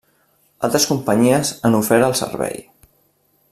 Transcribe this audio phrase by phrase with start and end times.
[0.67, 2.67] Altres companyies han ofert el servei.